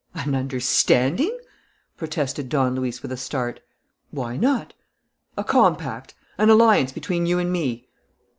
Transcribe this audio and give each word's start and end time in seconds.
"An 0.15 0.33
understanding!" 0.33 1.37
protested 1.95 2.49
Don 2.49 2.73
Luis 2.73 3.03
with 3.03 3.11
a 3.11 3.17
start. 3.17 3.59
"Why 4.09 4.35
not?" 4.35 4.73
"A 5.37 5.43
compact! 5.43 6.15
An 6.39 6.49
alliance 6.49 6.91
between 6.91 7.27
you 7.27 7.37
and 7.37 7.51
me!" 7.51 7.87